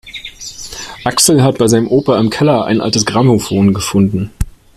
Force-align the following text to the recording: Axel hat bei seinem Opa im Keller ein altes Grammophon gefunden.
Axel 1.03 1.43
hat 1.43 1.59
bei 1.59 1.67
seinem 1.67 1.87
Opa 1.87 2.19
im 2.19 2.31
Keller 2.31 2.65
ein 2.65 2.81
altes 2.81 3.05
Grammophon 3.05 3.71
gefunden. 3.71 4.31